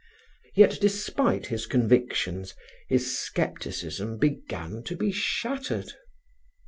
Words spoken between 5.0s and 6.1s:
shattered.